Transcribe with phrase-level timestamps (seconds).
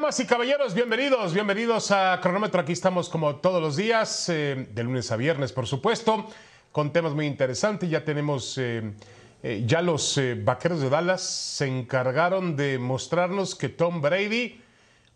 [0.00, 2.62] Damas y caballeros, bienvenidos, bienvenidos a Cronómetro.
[2.62, 6.26] Aquí estamos como todos los días, eh, de lunes a viernes, por supuesto,
[6.72, 7.90] con temas muy interesantes.
[7.90, 8.94] Ya tenemos, eh,
[9.42, 14.62] eh, ya los vaqueros de Dallas se encargaron de mostrarnos que Tom Brady,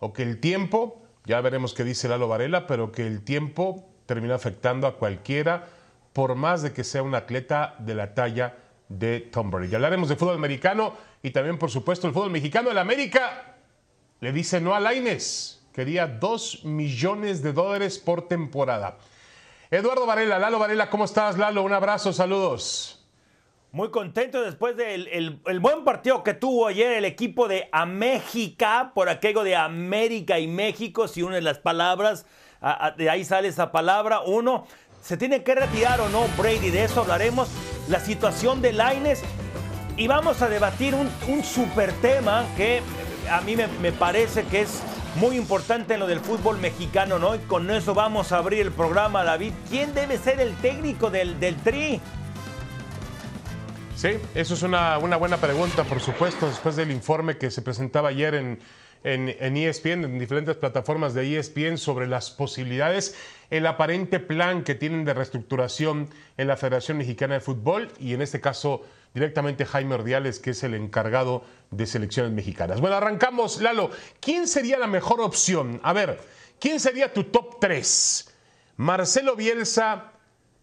[0.01, 4.35] o que el tiempo, ya veremos qué dice Lalo Varela, pero que el tiempo termina
[4.35, 5.67] afectando a cualquiera,
[6.13, 8.59] por más de que sea un atleta de la talla
[8.91, 9.75] de Tom Brady.
[9.75, 10.93] Hablaremos de fútbol americano
[11.23, 12.71] y también, por supuesto, el fútbol mexicano.
[12.71, 13.54] El América
[14.25, 15.63] le dice no a Laines.
[15.75, 18.97] Quería dos millones de dólares por temporada.
[19.71, 21.63] Eduardo Varela, Lalo Varela, ¿cómo estás, Lalo?
[21.63, 23.05] Un abrazo, saludos.
[23.71, 29.11] Muy contento después del el, buen partido que tuvo ayer el equipo de Améxica, por
[29.11, 32.25] aquello de América y México, si unes las palabras,
[32.97, 34.21] de ahí sale esa palabra.
[34.21, 34.67] Uno,
[35.03, 36.71] ¿se tiene que retirar o no Brady?
[36.71, 37.51] De eso hablaremos.
[37.91, 39.23] La situación de Laines.
[39.99, 42.81] Y vamos a debatir un, un super tema que
[43.31, 44.83] a mí me, parece que es
[45.17, 47.35] muy importante en lo del fútbol mexicano, ¿no?
[47.35, 49.53] Y con eso vamos a abrir el programa, David.
[49.69, 52.01] ¿Quién debe ser el técnico del, del Tri?
[53.97, 58.35] Sí, eso es una, buena pregunta, por supuesto, después del informe que se presentaba ayer
[58.35, 58.59] en,
[59.05, 63.15] en, ESPN, en diferentes plataformas de ESPN, sobre las posibilidades,
[63.51, 68.23] el aparente plan que tienen de reestructuración en la Federación Mexicana de Fútbol y en
[68.23, 68.83] este caso
[69.13, 72.81] directamente Jaime Ordiales, que es el encargado de selecciones mexicanas.
[72.81, 73.91] Bueno, arrancamos, Lalo.
[74.21, 75.81] ¿Quién sería la mejor opción?
[75.85, 76.19] A ver,
[76.59, 78.35] ¿quién sería tu top 3?
[78.79, 80.13] Marcelo Bielsa,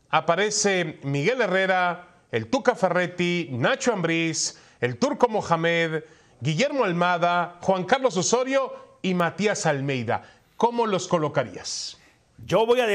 [0.09, 6.03] aparece Miguel Herrera, el Tuca Ferretti, Nacho Ambriz, el Turco Mohamed,
[6.43, 10.23] Guillermo Almada, Juan Carlos Osorio y Matías Almeida.
[10.57, 11.99] ¿Cómo los colocarías?
[12.43, 12.87] Yo voy a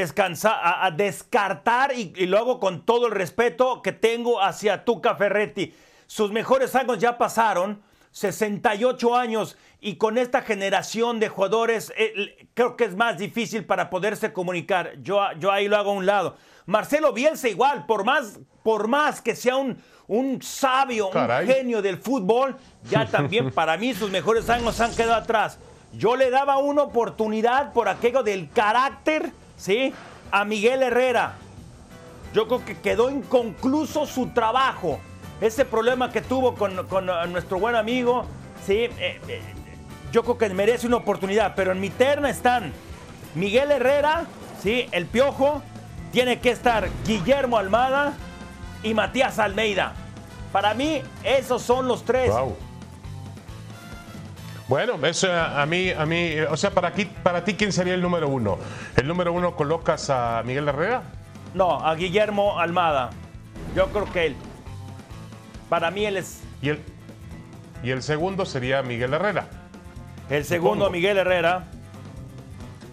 [0.91, 5.73] descartar y, lo hago con todo el respeto que tengo hacia Tuca Ferretti.
[6.07, 7.81] Sus mejores años ya pasaron,
[8.11, 13.89] 68 años, y con esta generación de jugadores eh, creo que es más difícil para
[13.89, 15.01] poderse comunicar.
[15.01, 16.35] Yo ahí lo hago a un lado.
[16.67, 21.97] Marcelo Bielsa igual, por más, por más que sea un, un sabio, un genio del
[21.97, 22.57] fútbol,
[22.89, 25.59] ya también para mí sus mejores años han quedado atrás.
[25.93, 29.93] Yo le daba una oportunidad por aquello del carácter, ¿sí?
[30.29, 31.35] A Miguel Herrera.
[32.33, 34.99] Yo creo que quedó inconcluso su trabajo.
[35.39, 36.75] Ese problema que tuvo con,
[37.31, 38.25] nuestro buen amigo,
[38.65, 38.73] ¿sí?
[38.99, 39.41] Eh, eh,
[40.11, 41.53] yo creo que merece una oportunidad.
[41.55, 42.73] Pero en mi terna están
[43.35, 44.25] Miguel Herrera,
[44.61, 44.87] ¿sí?
[44.91, 45.61] El Piojo.
[46.11, 48.13] Tiene que estar Guillermo Almada
[48.83, 49.93] y Matías Almeida.
[50.51, 52.31] Para mí, esos son los tres.
[54.67, 58.01] Bueno, eso a mí, a mí, o sea, para, aquí, para ti, ¿quién sería el
[58.01, 58.57] número uno?
[58.95, 61.03] ¿El número uno colocas a Miguel Herrera?
[61.53, 63.11] No, a Guillermo Almada.
[63.75, 64.35] Yo creo que él.
[65.69, 66.41] Para mí él es.
[66.61, 66.81] Y el,
[67.83, 69.47] y el segundo sería Miguel Herrera.
[70.29, 71.67] El segundo, Miguel Herrera.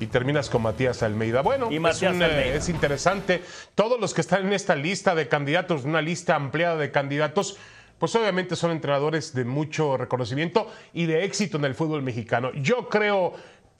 [0.00, 1.42] Y terminas con Matías Almeida.
[1.42, 3.42] Bueno, es, eh, es interesante.
[3.74, 7.56] Todos los que están en esta lista de candidatos, una lista ampliada de candidatos,
[7.98, 12.52] pues obviamente son entrenadores de mucho reconocimiento y de éxito en el fútbol mexicano.
[12.54, 13.34] Yo creo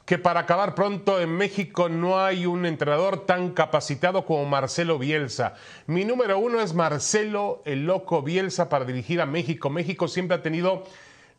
[0.04, 5.54] que para acabar pronto en México no hay un entrenador tan capacitado como Marcelo Bielsa.
[5.86, 9.70] Mi número uno es Marcelo el Loco Bielsa para dirigir a México.
[9.70, 10.84] México siempre ha tenido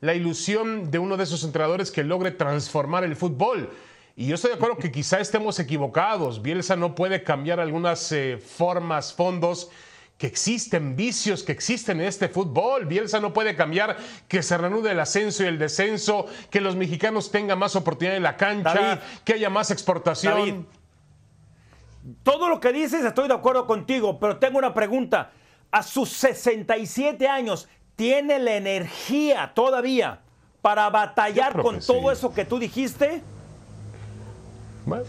[0.02, 3.70] la ilusión de uno de esos entrenadores que logre transformar el fútbol.
[4.18, 6.42] Y yo estoy de acuerdo que quizá estemos equivocados.
[6.42, 9.70] Bielsa no puede cambiar algunas eh, formas, fondos
[10.18, 12.86] que existen vicios que existen en este fútbol.
[12.86, 13.98] Bielsa no puede cambiar
[14.30, 18.24] que se reanude el ascenso y el descenso, que los mexicanos tengan más oportunidad en
[18.24, 20.68] la cancha, que haya más exportación.
[22.24, 25.32] todo lo que dices estoy de acuerdo contigo, pero tengo una pregunta.
[25.72, 30.22] A sus 67 años, ¿tiene la energía todavía
[30.62, 33.22] para batallar con todo eso que tú dijiste?
[34.86, 35.06] Bueno.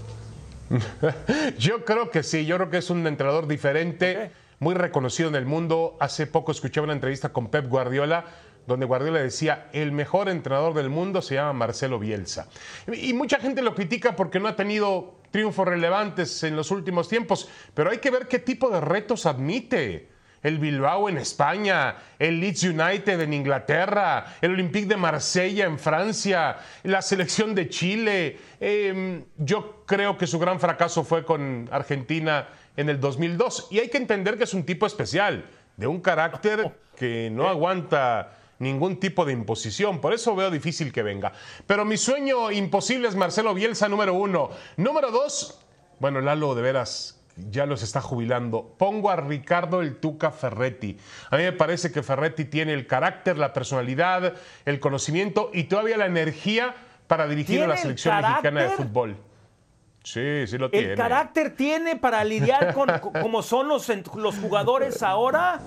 [1.59, 5.47] yo creo que sí, yo creo que es un entrenador diferente muy reconocido en el
[5.47, 5.97] mundo.
[6.01, 8.25] Hace poco escuché una entrevista con Pep Guardiola
[8.67, 12.49] donde Guardiola decía, el mejor entrenador del mundo se llama Marcelo Bielsa.
[12.93, 17.49] Y mucha gente lo critica porque no ha tenido triunfos relevantes en los últimos tiempos,
[17.75, 20.09] pero hay que ver qué tipo de retos admite.
[20.47, 26.59] El Bilbao en España, el Leeds United en Inglaterra, el Olympique de Marsella en Francia,
[26.85, 28.39] la selección de Chile.
[28.61, 32.47] Em, yo creo que su gran fracaso fue con Argentina
[32.77, 33.67] en el 2002.
[33.73, 35.47] Y hay que entender que es un tipo especial,
[35.77, 40.01] de un carácter que no aguanta ningún tipo de imposición.
[40.01, 41.33] Por eso veo difícil que venga.
[41.67, 44.51] Pero mi sueño imposible es Marcelo Bielsa, número uno.
[44.77, 45.59] Número dos,
[45.99, 48.75] bueno, Lalo, de veras, ya los está jubilando.
[48.79, 50.97] Pongo a Ricardo el Tuca Ferretti.
[51.31, 54.35] A mí me parece que Ferretti tiene el carácter, la personalidad,
[54.65, 56.75] el conocimiento y todavía la energía
[57.07, 59.17] para dirigir a la ¿Tiene el selección mexicana de fútbol.
[60.03, 60.91] Sí, sí lo tiene.
[60.93, 65.61] ¿El carácter tiene para lidiar con co- como son los, los jugadores ahora?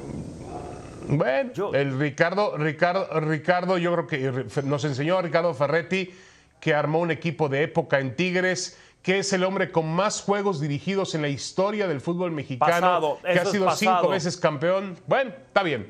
[1.07, 6.13] Bueno, Yo- el Ricardo, Ricardo, Ricardo, yo creo que nos enseñó Ricardo Ferretti
[6.59, 10.59] que armó un equipo de época en Tigres, que es el hombre con más juegos
[10.59, 14.97] dirigidos en la historia del fútbol mexicano, Pasado, que ha sido cinco veces campeón.
[15.07, 15.89] Bueno, está bien.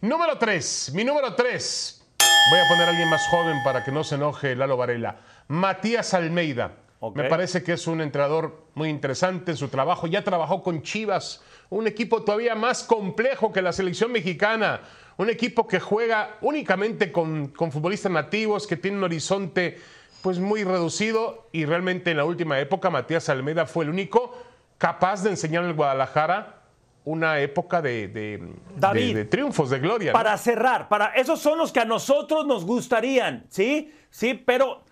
[0.00, 2.04] Número tres, mi número tres.
[2.50, 5.16] Voy a poner a alguien más joven para que no se enoje Lalo Varela.
[5.48, 6.72] Matías Almeida.
[7.14, 10.06] Me parece que es un entrenador muy interesante en su trabajo.
[10.06, 14.82] Ya trabajó con Chivas, un equipo todavía más complejo que la selección mexicana.
[15.16, 19.80] Un equipo que juega únicamente con, con futbolistas nativos, que tiene un horizonte
[20.22, 21.48] pues muy reducido.
[21.52, 24.36] Y realmente en la última época Matías Almeida fue el único
[24.78, 26.58] capaz de enseñar al Guadalajara
[27.04, 28.40] una época de, de-
[28.76, 30.12] David, de- de triunfos, de gloria.
[30.12, 30.18] ¿no?
[30.18, 33.92] Para cerrar, para esos son los que a nosotros nos gustarían, ¿sí?
[34.10, 34.82] Sí, pero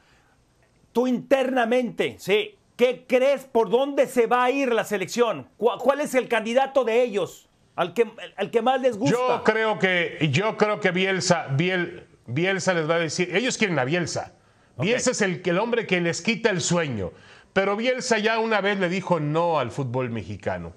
[0.93, 2.57] tú internamente, ¿sí?
[2.77, 5.47] ¿Qué crees por dónde se va a ir la selección?
[5.57, 7.47] ¿Cuál, cuál es el candidato de ellos?
[7.77, 9.17] Al que, al que más les gusta.
[9.17, 13.79] Yo creo que, yo creo que Bielsa, Biel- Bielsa les va a decir, ellos quieren
[13.79, 14.33] a Bielsa.
[14.81, 17.13] Bielsa es el, el hombre que les quita el sueño.
[17.53, 20.73] Pero Bielsa ya una vez le dijo no al fútbol mexicano.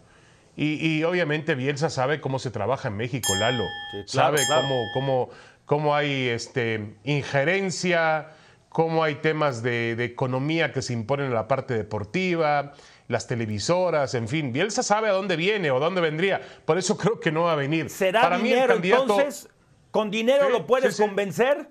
[0.56, 3.64] Y, y obviamente Bielsa sabe cómo se trabaja en México, Lalo.
[3.92, 4.62] Sí, claro, sabe claro.
[4.64, 5.30] Cómo, cómo,
[5.66, 8.30] cómo hay este, injerencia,
[8.70, 12.74] cómo hay temas de, de economía que se imponen en la parte deportiva,
[13.08, 14.54] las televisoras, en fin.
[14.54, 16.42] Bielsa sabe a dónde viene o dónde vendría.
[16.66, 17.90] Por eso creo que no va a venir.
[17.90, 19.50] ¿Será Para mí el dinero candidato- entonces?
[19.92, 21.08] ¿Con dinero Sí, lo puedes sí, sí.
[21.08, 21.68] convencer?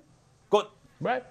[0.48, 0.68] Con-
[1.00, 1.24] Bueno.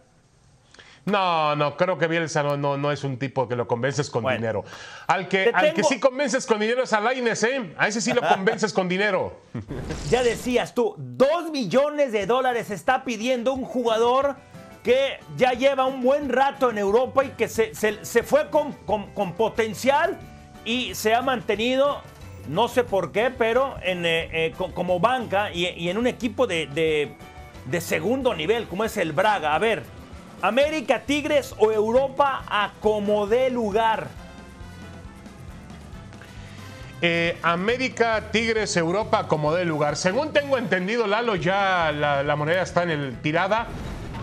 [1.06, 4.21] No, no, creo que Bielsa no, no, no es un tipo que lo convences con
[4.24, 4.38] Bueno.
[4.38, 4.63] dinero.
[5.07, 7.74] Al que, Te al que sí convences con dinero es a Lainez, ¿eh?
[7.77, 9.36] A ese sí lo convences con dinero.
[10.12, 14.36] Ya decías tú, dos millones de dólares está pidiendo un jugador
[14.83, 18.74] que ya lleva un buen rato en Europa y que se, se- se fue con,
[18.74, 20.18] con- con potencial
[20.65, 22.01] y se ha mantenido,
[22.48, 26.06] no sé por qué, pero en, eh, eh, co- como banca y, y en un
[26.07, 27.15] equipo de, de-
[27.65, 29.53] de segundo nivel como es el Braga.
[29.56, 29.83] A ver,
[30.41, 34.07] América, Tigres o Europa a como dé lugar.
[37.03, 39.95] Eh, América, Tigres, Europa, como de lugar.
[39.95, 43.67] Según tengo entendido, Lalo, ya la, la moneda está en el tirada.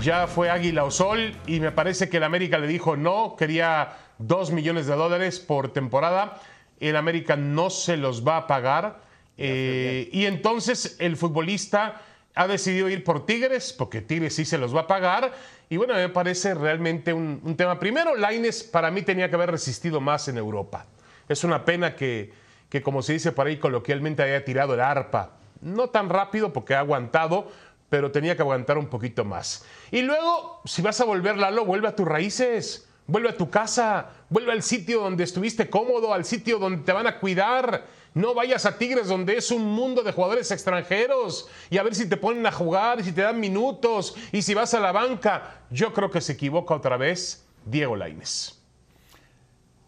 [0.00, 3.96] Ya fue Águila o Sol y me parece que el América le dijo no, quería
[4.18, 6.40] dos millones de dólares por temporada.
[6.78, 9.00] El América no se los va a pagar.
[9.36, 12.02] Eh, y entonces el futbolista
[12.36, 15.32] ha decidido ir por Tigres, porque Tigres sí se los va a pagar.
[15.70, 17.78] Y bueno, me parece realmente un, tema.
[17.78, 20.86] Primero, Laines para mí tenía que haber resistido más en Europa.
[21.28, 22.32] Es una pena que,
[22.70, 25.32] que, como se dice por ahí coloquialmente, haya tirado el arpa.
[25.60, 27.50] No tan rápido porque ha aguantado,
[27.90, 29.64] pero tenía que aguantar un poquito más.
[29.90, 34.10] Y luego, si vas a volver, Lalo, vuelve a tus raíces, vuelve a tu casa,
[34.30, 37.84] vuelve al sitio donde estuviste cómodo, al sitio donde te van a cuidar.
[38.18, 42.08] No vayas a Tigres donde es un mundo de jugadores extranjeros y a ver si
[42.08, 45.60] te ponen a jugar y si te dan minutos y si vas a la banca.
[45.70, 48.58] Yo creo que se equivoca otra vez Diego Lainez.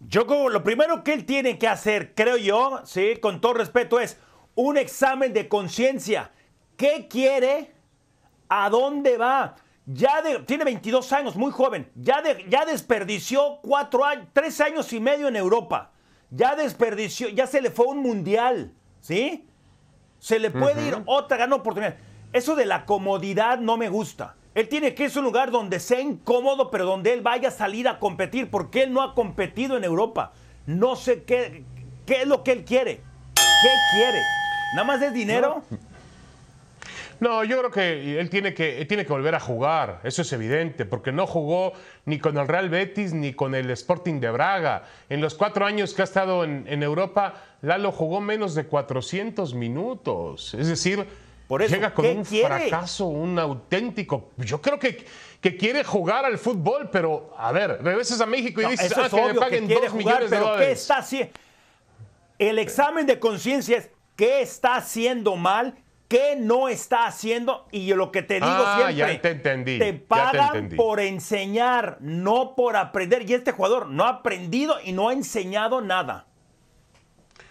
[0.08, 3.98] Yo creo lo primero que él tiene que hacer, creo yo, sí, con todo respeto,
[3.98, 4.16] es
[4.54, 6.30] un examen de conciencia.
[6.76, 7.72] ¿Qué quiere?
[8.48, 9.56] ¿A dónde va?
[9.86, 11.90] Ya de- tiene 22 años, muy joven.
[11.96, 15.90] Ya, ya desperdició cuatro años, tres años y medio en Europa.
[16.30, 19.46] Ya desperdició, ya se le fue un mundial, ¿sí?
[20.18, 21.96] Se le puede ir otra gran oportunidad.
[22.32, 24.36] Eso de la comodidad no me gusta.
[24.54, 27.52] Él tiene que irse a un lugar donde sea incómodo, pero donde él vaya a
[27.52, 30.32] salir a competir, porque él no ha competido en Europa.
[30.66, 31.64] No sé qué,
[32.06, 33.00] qué es lo que él quiere.
[33.34, 34.18] ¿Qué quiere?
[34.74, 35.62] ¿Nada más es dinero?
[35.70, 35.78] No,
[37.20, 41.12] yo creo que él tiene que, tiene que volver a jugar, eso es evidente, porque
[41.12, 41.72] no jugó
[42.06, 44.84] ni con el Real Betis ni con el Sporting de Braga.
[45.08, 49.54] En los cuatro años que ha estado en, en Europa, Lalo jugó menos de 400
[49.54, 50.54] minutos.
[50.54, 51.06] Es decir,
[51.46, 52.68] Por eso, llega con ¿qué un quiere?
[52.68, 54.30] fracaso, un auténtico.
[54.38, 55.04] Yo creo que,
[55.42, 59.06] que quiere jugar al fútbol, pero a ver, regresas a México y No, dices, ah,
[59.06, 60.80] es que me paguen dos jugar, millones de pero ¿qué dólares.
[60.80, 61.32] está haciendo?
[62.38, 65.74] El examen de conciencia es qué está haciendo mal,
[66.10, 69.86] qué no está haciendo y lo que te digo Ah, siempre, ya te entendí, te
[69.86, 73.22] ya te pagan por enseñar, no por aprender.
[73.30, 76.26] Y este jugador no ha aprendido y no ha enseñado nada.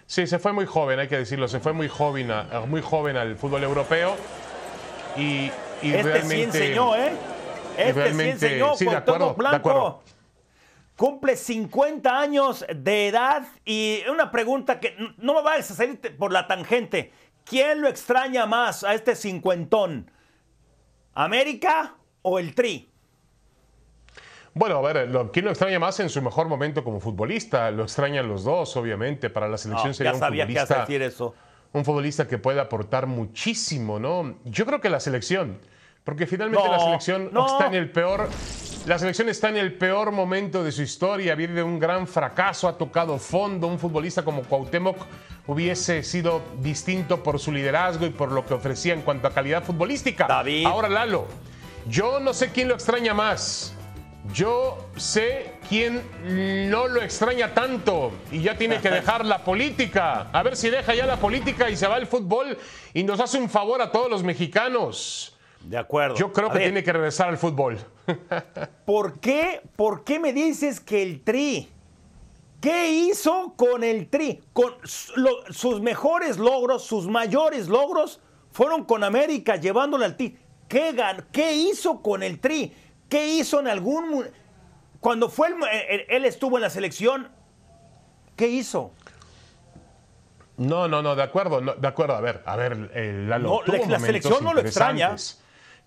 [0.06, 3.16] Sí, se fue muy joven, hay que decirlo, se fue muy joven, a- muy joven
[3.16, 4.16] al fútbol europeo
[5.16, 5.51] y,
[5.82, 7.12] y este realmente sí enseñó, ¿eh?
[7.78, 9.56] Este sí enseñó sí, de con acuerdo, todo de blanco.
[9.70, 10.04] acuerdo.
[10.98, 16.34] Cumple 50 años de edad y una pregunta que no me vayas a salir por
[16.34, 17.13] la tangente.
[17.50, 20.12] ¿Quién lo extraña más a este cincuentón?
[21.15, 22.91] ¿América o el Tri?
[24.53, 27.72] Bueno, a ver, lo, ¿quién lo extraña más en su mejor momento como futbolista?
[27.72, 29.29] Lo extrañan los dos, obviamente.
[29.29, 31.36] Para la selección No, sería ya un sabía que futbolista decir eso.
[31.74, 34.36] un futbolista que puede aportar muchísimo, ¿no?
[34.46, 35.60] Yo creo que la selección,
[36.03, 37.48] porque finalmente No, la selección no.
[37.48, 38.27] está en el peor,
[38.86, 42.68] la selección está en el peor momento de su historia, viene de un gran fracaso,
[42.68, 44.98] ha tocado fondo, un futbolista como Cuauhtémoc
[45.50, 49.63] hubiese sido distinto por su liderazgo y por lo que ofrecía en cuanto a calidad
[49.63, 50.27] futbolística.
[50.27, 50.68] David.
[50.68, 51.25] Ahora Lalo,
[51.88, 53.74] yo no sé quién lo extraña más.
[54.32, 56.03] Yo sé quién
[56.70, 60.27] no lo extraña tanto y ya tiene que dejar la política.
[60.32, 62.56] A ver si deja ya la política y se va al fútbol
[62.94, 65.36] y nos hace un favor a todos los mexicanos.
[65.62, 66.15] De acuerdo.
[66.15, 67.79] Yo creo A que ver, tiene que regresar al fútbol.
[68.86, 71.70] ¿Por qué, ¿Por qué me dices que el Tri?
[72.62, 74.42] ¿Qué hizo con el Tri?
[74.54, 74.74] Con
[75.16, 78.20] lo- sus mejores logros, sus mayores logros
[78.51, 80.38] fueron con América, llevándole al Tri.
[80.68, 82.74] ¿Qué, gan- ¿Qué hizo con el Tri?
[83.08, 84.25] ¿Qué hizo en algún...
[85.00, 87.30] Cuando fue el mu- él, él estuvo en la selección,
[88.36, 88.92] ¿qué hizo?
[90.58, 92.16] No, no, no, de acuerdo, no, de acuerdo.
[92.16, 93.62] A ver, a ver, eh, Lalo.
[93.66, 95.16] No, la- la selección no lo extraña.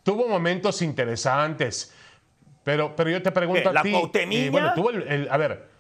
[0.03, 1.95] Tuvo momentos interesantes.
[2.65, 3.91] Pero, pero yo te pregunto ¿Qué, a la ti.
[3.91, 4.47] Cuauhtemilla?
[4.47, 5.72] eh, bueno, tuvo el, el- A ver.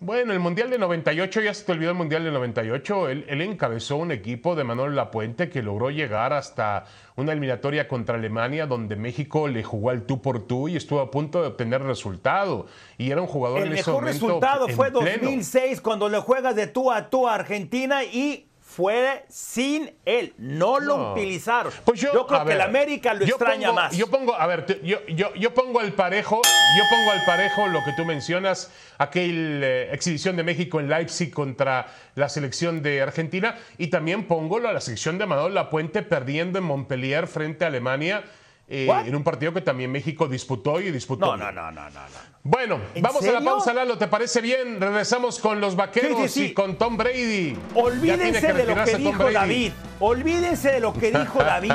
[0.00, 3.08] Bueno, el Mundial de 98, ya se te olvidó el Mundial de 98.
[3.08, 6.84] Él, él encabezó un equipo de Manuel Lapuente que logró llegar hasta
[7.16, 11.10] una eliminatoria contra Alemania, donde México le jugó al tú por tú y estuvo a
[11.10, 12.66] punto de obtener resultado.
[12.96, 15.24] Y era un jugador El en ese mejor momento resultado en fue pleno.
[15.24, 20.34] 2006 cuando le juegas de tú a tú a Argentina y fue sin él.
[20.36, 21.12] No lo No.
[21.12, 21.72] utilizaron.
[21.86, 23.96] Pues yo, creo a que ver, el América lo yo extraña pongo- más.
[23.96, 26.42] Yo pongo, a ver, te- yo, yo, yo pongo al parejo,
[26.76, 31.86] yo pongo al parejo lo que tú mencionas, aquella exhibición de México en Leipzig contra
[32.14, 36.64] la selección de Argentina, y también pongo a la selección de Manuel Lapuente perdiendo en
[36.64, 38.22] Montpellier frente a Alemania.
[38.68, 41.36] Eh, en un partido que también México disputó y disputó.
[41.36, 41.90] no, no, no, no, no.
[41.90, 42.28] no.
[42.42, 44.80] Bueno, ¿En vamos a la pausa, Lalo, ¿te parece bien?
[44.80, 46.46] Regresamos con los vaqueros Sí, sí, sí.
[46.46, 47.56] y con Tom Brady.
[47.74, 49.30] Olvídense de lo que dijo.
[49.30, 49.72] David.
[50.00, 51.72] Olvídense de lo que dijo David.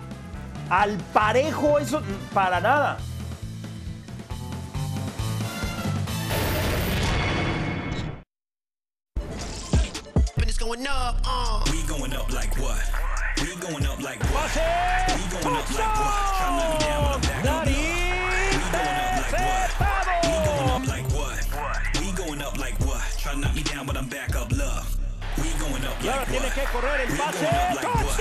[0.70, 2.98] Al parejo, eso para nada.
[11.24, 11.62] Uh.
[11.72, 12.99] We going up like what?
[13.40, 14.52] We going up like what?
[15.16, 16.20] We going up like what?
[16.36, 17.66] Try to down, but I'm back up.
[17.66, 19.80] We going up like what?
[20.24, 22.00] We going up like what?
[22.00, 23.02] We going up like what?
[23.18, 24.96] Try to knock me down, but I'm back up, love.
[25.38, 26.38] We going up like what?
[26.38, 26.56] We going up
[27.76, 28.18] like what?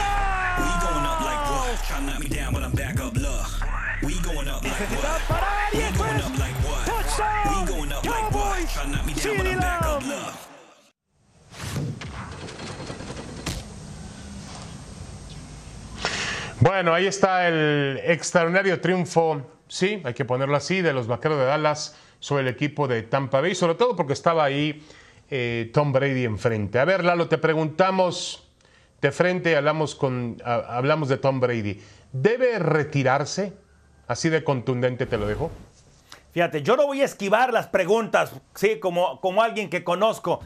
[0.59, 1.83] We going up like what?
[1.83, 3.61] Try to knock me down, but I'm back up, love.
[4.03, 5.73] We going up like what?
[5.73, 6.87] We going up like what?
[6.87, 8.69] We going up like what?
[8.69, 10.48] Try to knock me down, but I'm back up, love.
[16.69, 21.45] Bueno, ahí está el extraordinario triunfo, sí, hay que ponerlo así, de los Vaqueros de
[21.45, 24.85] Dallas sobre el equipo de Tampa Bay, sobre todo porque estaba ahí
[25.31, 26.77] eh, Tom Brady enfrente.
[26.77, 28.47] A ver, Lalo, te preguntamos
[29.01, 31.81] de frente, hablamos, con, hablamos de Tom Brady.
[32.11, 33.51] ¿Debe retirarse?
[34.07, 35.49] Así de contundente te lo dejo.
[36.33, 40.41] Fíjate, yo no voy a esquivar las preguntas, sí, como, como alguien que conozco.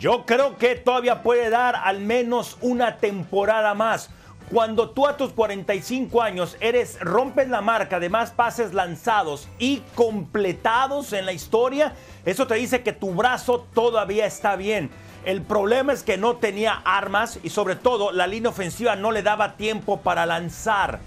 [0.00, 4.10] Yo creo que todavía puede dar al menos una temporada más.
[4.50, 9.82] Cuando tú a tus 45 años eres, rompes la marca de más pases lanzados y
[9.94, 11.94] completados en la historia,
[12.24, 14.90] eso te dice que tu brazo todavía está bien.
[15.24, 19.22] El problema es que no tenía armas y sobre todo la línea ofensiva no le
[19.22, 20.98] daba tiempo para lanzar.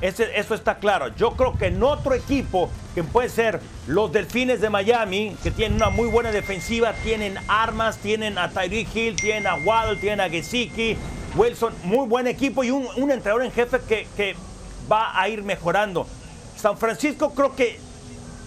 [0.00, 1.14] Eso está claro.
[1.14, 5.76] Yo creo que en otro equipo, que puede ser los Delfines de Miami, que tienen
[5.76, 10.30] una muy buena defensiva, tienen armas, tienen a Tyreek Hill, tienen a Waddle, tienen a
[10.30, 10.96] Gesicki,
[11.36, 14.34] Wilson, muy buen equipo y un, un entrenador en jefe que, que
[14.90, 16.06] va a ir mejorando.
[16.56, 17.78] San Francisco creo que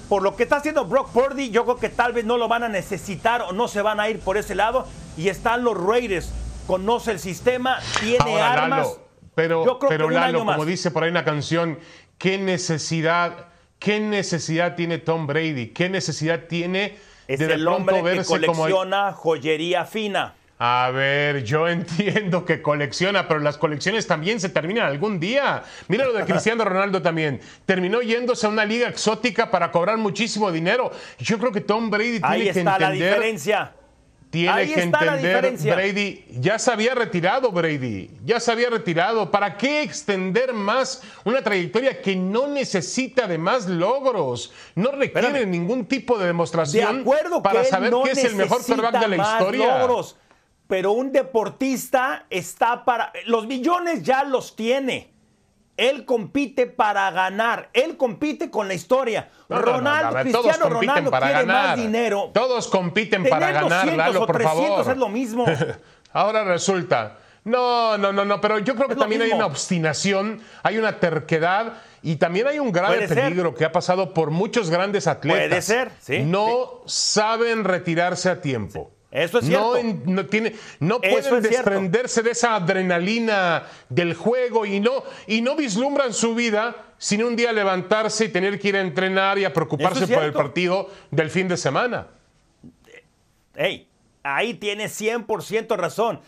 [0.09, 2.63] por lo que está haciendo Brock Purdy, yo creo que tal vez no lo van
[2.63, 4.85] a necesitar o no se van a ir por ese lado.
[5.17, 6.31] Y están los Raiders,
[6.67, 8.87] conoce el sistema, tiene Ahora, armas.
[8.87, 8.99] Lalo,
[9.33, 11.79] pero, Yo creo pero que Lalo, como dice por ahí una canción,
[12.17, 13.47] ¿qué necesidad,
[13.79, 15.69] qué necesidad tiene Tom Brady?
[15.69, 16.97] ¿Qué necesidad tiene
[17.27, 18.55] Es de de el pronto hombre que como...
[18.55, 20.35] colecciona joyería fina.
[20.65, 25.61] A ver, yo entiendo que colecciona, pero las colecciones también se terminan algún día.
[25.89, 27.41] Mira lo de Cristiano Ronaldo también.
[27.65, 30.89] Terminó yéndose a una liga exótica para cobrar muchísimo dinero.
[31.19, 33.73] Yo creo que Tom Brady Ahí tiene que está la diferencia.
[34.29, 35.75] tiene Ahí que está la entender, diferencia.
[35.75, 39.29] Brady, ya se había retirado Brady, ya se había retirado.
[39.31, 44.53] ¿Para qué extender más una trayectoria que no necesita de más logros?
[44.75, 45.51] No requiere Espérame.
[45.51, 49.07] ningún tipo de De demostración acuerdo para saber no que es el mejor quarterback de
[49.09, 49.77] la historia.
[49.79, 50.15] logros,
[50.73, 53.13] pero un deportista está para...
[53.27, 55.13] Los millones ya los tiene.
[55.77, 57.69] Él compite para ganar.
[57.73, 59.29] Él compite con la historia.
[59.49, 61.67] No, no, no, Ronaldo, ver, Cristiano compiten Ronaldo para quiere ganar.
[61.67, 62.31] más dinero.
[62.33, 64.91] Todos compiten para ganar, 200 Lalo, por 300 favor.
[64.91, 65.45] es lo mismo.
[66.11, 67.19] Ahora resulta.
[67.43, 71.73] No, no, no, no, pero yo creo que también hay una obstinación, hay una terquedad
[72.01, 73.25] y también hay un grave ser.
[73.25, 75.49] peligro que ha pasado por muchos grandes atletas.
[75.49, 78.92] Puede ser, sí, No saben retirarse a tiempo.
[79.13, 79.77] Eso es No, cierto.
[79.77, 81.47] en- no, tiene, no pueden es cierto.
[81.47, 87.35] desprenderse de esa adrenalina del juego y no, y no vislumbran su vida sin un
[87.35, 90.89] día levantarse y tener que ir a entrenar y a preocuparse es por el partido
[91.11, 92.07] del fin de semana.
[93.55, 93.87] Hey,
[94.23, 96.19] ahí tiene 100% razón.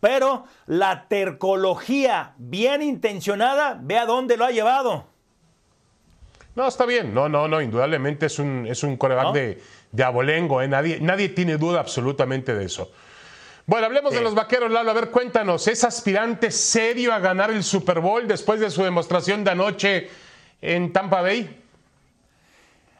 [0.00, 5.06] Pero la tercología bien intencionada, ve a dónde lo ha llevado.
[6.54, 7.14] No, está bien.
[7.14, 7.62] No, no, no.
[7.62, 9.32] Indudablemente es un, es un coreback ¿No?
[9.32, 9.62] de,
[9.94, 10.60] de abolengo.
[10.60, 10.68] ¿eh?
[10.68, 12.90] Nadie, nadie tiene duda absolutamente de eso.
[13.66, 14.90] Bueno, hablemos de los vaqueros, Lalo.
[14.90, 15.66] A ver, cuéntanos.
[15.68, 20.10] ¿Es aspirante serio a ganar el Super Bowl después de su demostración de anoche
[20.60, 21.62] en Tampa Bay?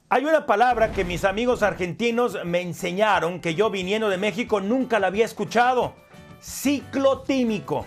[0.08, 5.00] Hay una palabra que mis amigos argentinos me enseñaron que yo viniendo de México nunca
[5.00, 5.94] la había escuchado.
[6.40, 7.86] Ciclotímico.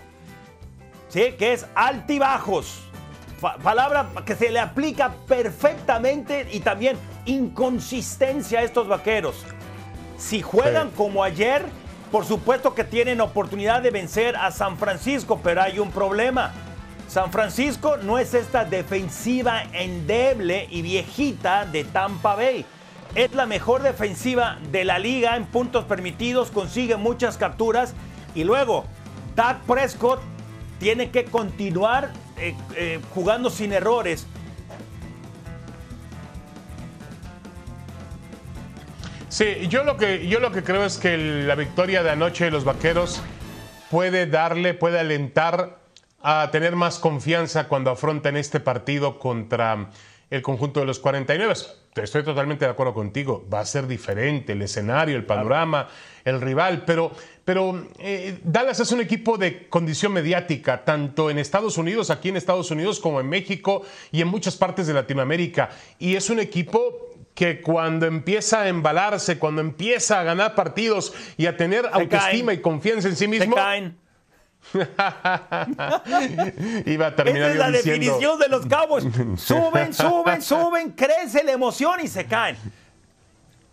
[1.08, 1.34] ¿Sí?
[1.38, 2.84] Que es altibajos.
[3.62, 6.98] Palabra que se le aplica perfectamente y también
[7.28, 9.36] inconsistencia estos vaqueros.
[10.18, 10.94] Si juegan Sí.
[10.96, 11.64] como ayer,
[12.10, 16.52] por supuesto que tienen oportunidad de vencer a San Francisco, pero hay un problema.
[17.06, 22.66] San Francisco no es esta defensiva endeble y viejita de Tampa Bay.
[23.14, 27.94] Es la mejor defensiva de la liga en puntos permitidos, consigue muchas capturas
[28.34, 28.84] y luego
[29.34, 30.20] Dak Prescott
[30.78, 34.26] tiene que continuar eh, eh, jugando sin errores.
[39.38, 42.50] Sí, yo lo que, yo lo que creo es que la victoria de anoche de
[42.50, 43.22] los vaqueros
[43.88, 45.78] puede darle, puede alentar
[46.20, 49.90] a tener más confianza cuando afronten este partido contra
[50.28, 51.54] el conjunto de los 49.
[51.94, 53.46] Estoy totalmente de acuerdo contigo.
[53.48, 55.86] Va a ser diferente el escenario, el panorama,
[56.24, 57.12] el rival, pero,
[57.44, 62.36] pero eh, Dallas es un equipo de condición mediática, tanto en Estados Unidos, aquí en
[62.36, 65.70] Estados Unidos, como en México y en muchas partes de Latinoamérica.
[66.00, 67.07] Y es un equipo
[67.38, 72.58] que cuando empieza a embalarse, cuando empieza a ganar partidos y a tener autoestima caen.
[72.58, 73.96] y confianza en sí Se mismo, caen.
[76.84, 79.04] iba a Esa terminar es la diciendo, definición de los Cowboys.
[79.36, 82.56] Suben, suben, suben, crece la emoción y se caen.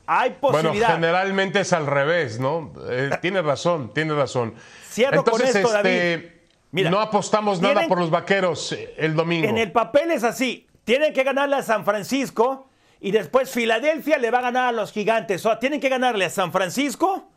[0.06, 0.94] Hay Bueno, posibilidad.
[0.94, 2.72] generalmente es al revés, ¿no?
[2.88, 4.54] Eh, tiene razón, tiene razón.
[4.92, 6.30] Cierro con Entonces, esto, este, David.
[6.70, 9.48] Mira, no apostamos nada por los vaqueros eh, el domingo.
[9.48, 10.68] En el papel es así.
[10.84, 12.70] Tienen que ganarle a San Francisco
[13.06, 15.46] y después Filadelfia le va a ganar a los gigantes.
[15.46, 17.30] O sea, tienen que ganarle a San Francisco,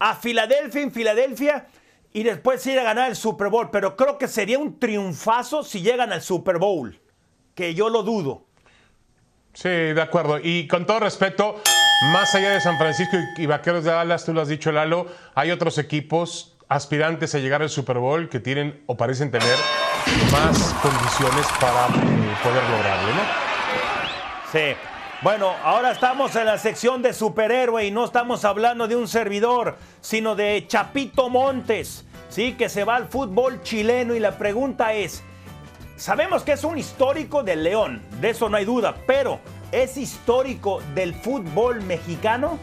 [0.00, 1.68] a Filadelfia en Filadelfia
[2.12, 3.70] y después ir a ganar el Super Bowl.
[3.70, 7.00] Pero creo que sería un triunfazo si llegan al Super Bowl.
[7.54, 8.46] Que yo lo dudo.
[9.52, 10.40] Sí, de acuerdo.
[10.42, 11.62] Y con todo respeto,
[12.10, 15.52] más allá de San Francisco y, Vaqueros de Dallas, tú lo has dicho, Lalo, hay
[15.52, 19.56] otros equipos aspirantes a llegar al Super Bowl que tienen o parecen tener
[20.32, 23.54] más condiciones para eh, poder lograrlo, ¿no?
[24.50, 24.93] Sí.
[25.24, 29.76] Bueno, ahora estamos en la sección de superhéroe y no estamos hablando de un servidor,
[30.02, 32.52] sino de Chapito Montes, ¿sí?
[32.52, 35.22] Que se va al fútbol chileno y la pregunta es,
[35.96, 39.40] sabemos que es un histórico del León, de eso no hay duda, pero
[39.72, 42.58] ¿es histórico del fútbol mexicano?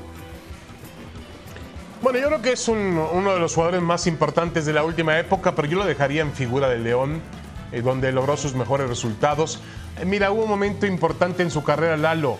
[2.03, 5.17] Bueno, yo creo que es un- uno de los jugadores más importantes de la última
[5.17, 7.23] época, pero yo lo dejaría en figura de León,
[7.71, 9.61] eh, donde logró sus mejores resultados.
[9.99, 12.37] Eh, mira, hubo un momento importante en su carrera, Lalo,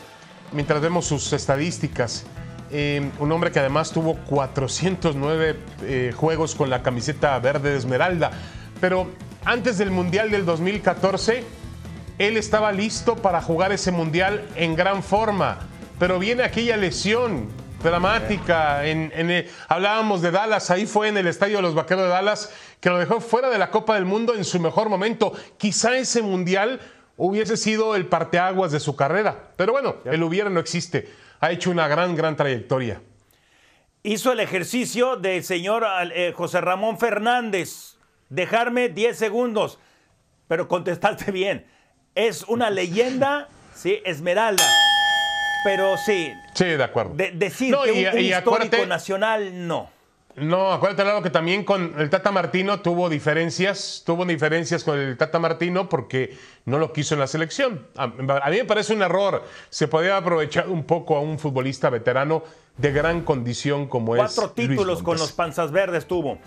[0.52, 2.26] mientras vemos sus estadísticas.
[2.72, 8.32] Eh, un hombre que además tuvo 409 eh, juegos con la camiseta verde de Esmeralda.
[8.80, 9.10] Pero
[9.46, 11.44] antes del Mundial del 2014,
[12.18, 15.60] él estaba listo para jugar ese Mundial en gran forma.
[16.00, 17.48] Pero viene aquella lesión
[17.84, 18.86] dramática.
[18.86, 22.52] En, el- hablábamos de Dallas, ahí fue en el estadio de los Vaqueros de Dallas,
[22.80, 25.34] que lo dejó fuera de la Copa del Mundo en su mejor momento.
[25.58, 26.80] Quizá ese Mundial
[27.24, 29.52] hubiese sido el parteaguas de su carrera.
[29.56, 31.08] Pero bueno, el hubiera no existe.
[31.40, 33.00] Ha hecho una gran, gran trayectoria.
[34.04, 37.98] Hizo el ejercicio del señor eh, José Ramón Fernández,
[38.30, 39.78] dejarme 10 segundos,
[40.48, 41.68] pero contestaste bien.
[42.16, 44.66] Es una leyenda, sí, Esmeralda.
[45.64, 47.14] Pero sí, Sí, de acuerdo.
[47.14, 49.92] de- decir No, que y- un, un y histórico acuérdate- nacional, no.
[50.36, 55.18] No, acuérdate, Lalo, que también con el Tata Martino tuvo diferencias, tuvo diferencias con el
[55.18, 57.86] Tata Martino porque no lo quiso en la selección.
[57.98, 59.44] A, a mí me parece un error.
[59.70, 62.44] Se podía aprovechar un poco a un futbolista veterano
[62.78, 64.22] de gran condición como es.
[64.22, 66.40] Cuatro Luis títulos con los panzas verdes tuvo.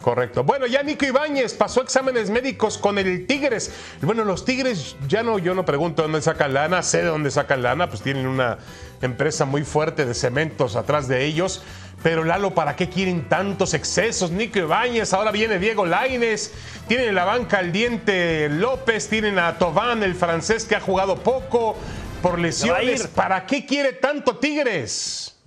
[0.00, 0.44] Correcto.
[0.44, 3.70] Bueno, ya Nico Ibáñez pasó exámenes médicos con el Tigres.
[4.00, 7.62] Bueno, los Tigres, ya no, yo no pregunto dónde sacan lana, sé de dónde sacan
[7.62, 8.56] lana, pues tienen una
[9.02, 11.62] empresa muy fuerte de cementos atrás de ellos.
[12.02, 14.30] Pero Lalo, ¿para qué quieren tantos excesos?
[14.30, 16.50] Nico Ibáñez, ahora viene Diego Laines,
[16.88, 21.16] tienen en la banca al Diente López, tienen a Tobán, el francés que ha jugado
[21.22, 21.76] poco
[22.22, 23.06] por lesiones.
[23.08, 25.38] ¿Para qué quiere tanto Tigres?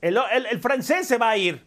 [0.00, 1.64] El, el- el francés se va a ir.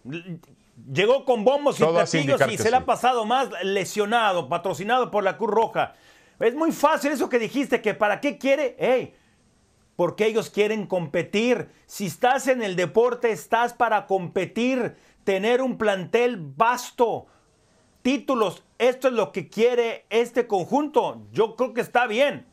[0.92, 5.24] Llegó con bombos y Todo platillos y se le ha pasado más lesionado, patrocinado por
[5.24, 5.94] la Cruz Roja.
[6.40, 8.76] Es muy fácil eso que dijiste, que para qué quiere.
[8.80, 9.14] ¡Ey!
[9.98, 11.70] Porque ellos quieren competir.
[11.88, 17.26] Si estás en el deporte, estás para competir, tener un plantel vasto,
[18.02, 18.64] títulos.
[18.78, 21.24] Esto es lo que quiere este conjunto.
[21.32, 22.46] Yo creo que está bien.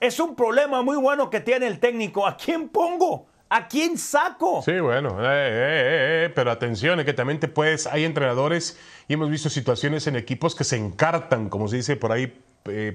[0.00, 2.26] Es un problema muy bueno que tiene el técnico.
[2.26, 3.26] ¿A quién pongo?
[3.54, 4.62] ¿A quién saco?
[4.64, 9.12] Sí, bueno, eh, eh, eh, pero atención, eh, que también te puedes, hay entrenadores y
[9.12, 12.32] hemos visto situaciones en equipos que se encartan, como se dice por ahí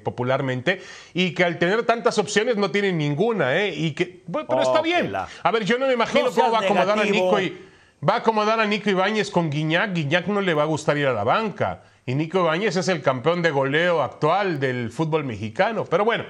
[0.04, 0.82] popularmente,
[1.14, 3.74] y que al tener tantas opciones no tienen ninguna, ¿eh?
[3.76, 5.02] Y que, bueno, pero está bien.
[5.02, 5.28] Ópela.
[5.44, 7.36] A ver, yo no me imagino No cómo va a acomodar negativo.
[7.36, 7.62] a Nico y
[8.08, 9.94] va a acomodar a Nico Ibáñez con Guiñac.
[9.94, 11.84] Guiñac no le va a gustar ir a la banca.
[12.06, 15.86] Y Nico Ibáñez es el campeón de goleo actual del fútbol mexicano.
[15.86, 16.24] Pero bueno,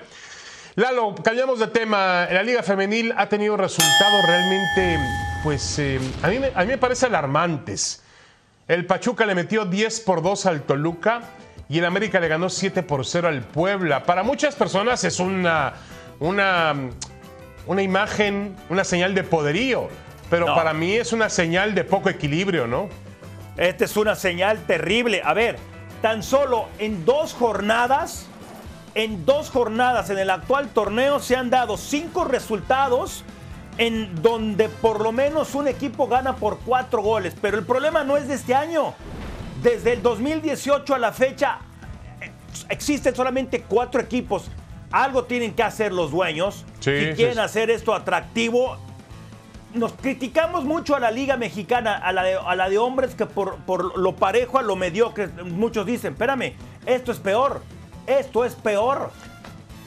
[0.77, 2.27] Lalo, cambiamos de tema.
[2.31, 4.99] La Liga Femenil ha tenido resultados realmente,
[5.43, 8.03] pues, eh, a, mí me, a mí me parece alarmantes.
[8.67, 11.21] El Pachuca le metió 10 por 2 al Toluca
[11.67, 14.03] y el América le ganó 7 por 0 al Puebla.
[14.03, 15.73] Para muchas personas es una,
[16.19, 16.75] una,
[17.65, 19.89] una imagen, una señal de poderío,
[20.29, 20.53] pero No.
[20.53, 22.87] para mí es una señal de poco equilibrio, ¿no?
[23.55, 25.23] Esta es una señal terrible.
[25.25, 25.57] A ver,
[26.03, 28.27] tan solo en dos jornadas,
[28.97, 33.23] en dos jornadas en el actual torneo se han dado cinco resultados
[33.77, 37.35] en donde por lo menos un equipo gana por cuatro goles.
[37.39, 38.95] Pero el problema no es de este año.
[39.61, 41.59] Desde el 2018 a la fecha
[42.21, 42.31] eh,
[42.69, 44.49] existen solamente cuatro equipos.
[44.89, 47.39] Algo tienen que hacer los dueños Sí, si quieren sí.
[47.39, 48.77] hacer esto atractivo
[49.75, 53.27] nos criticamos mucho a la Liga Mexicana, a la de, a la de hombres, que
[53.27, 56.53] por, por lo parejo a lo mediocre, muchos dicen, espérame,
[56.87, 57.61] esto es peor,
[58.07, 59.11] esto es peor.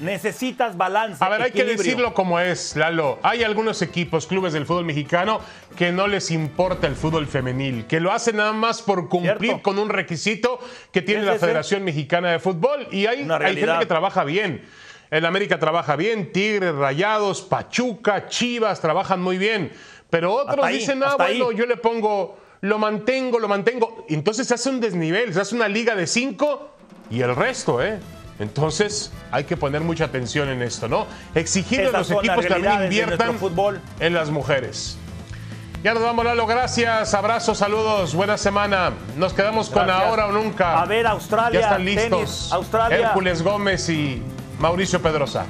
[0.00, 1.22] Necesitas balance.
[1.22, 3.18] A ver, hay que decirlo como es, Lalo.
[3.22, 5.40] Hay algunos equipos, clubes del fútbol mexicano
[5.76, 9.62] que no les importa el fútbol femenil, que lo hacen nada más por cumplir Cierto.
[9.62, 10.58] con un requisito
[10.90, 11.38] que tiene la.
[11.38, 12.86] Federación Mexicana de Fútbol.
[12.90, 14.64] Y hay, hay gente que trabaja bien.
[15.10, 19.72] El América trabaja bien, Tigres, Rayados, Pachuca, Chivas trabajan muy bien.
[20.08, 21.56] Pero otros ahí, dicen, ah, bueno, ahí.
[21.56, 24.06] yo le pongo, lo mantengo, lo mantengo.
[24.08, 26.70] Entonces se hace un desnivel, se hace una liga de cinco
[27.10, 27.98] y el resto, ¿eh?
[28.38, 31.06] Entonces hay que poner mucha atención en esto, ¿no?
[31.34, 33.80] Exigirle a los equipos también inviertan fútbol.
[33.98, 34.96] en las mujeres.
[35.82, 36.46] Ya nos vamos, Lalo.
[36.46, 38.92] Gracias, abrazos, saludos, buena semana.
[39.16, 40.80] Nos quedamos con ahora o nunca.
[40.80, 42.52] A ver, Australia, Ya están tenis, listos.
[42.52, 42.98] Australia.
[42.98, 44.22] Hércules Gómez y
[44.58, 45.46] Mauricio Pedrosa.